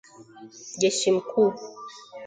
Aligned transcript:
jeshi 0.81 1.09
mkuu 1.15 1.51